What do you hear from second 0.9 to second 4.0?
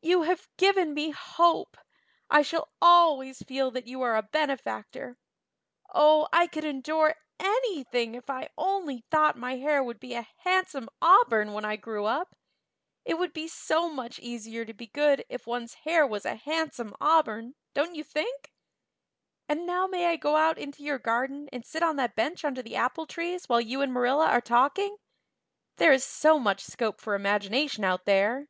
me a hope. I shall always feel that you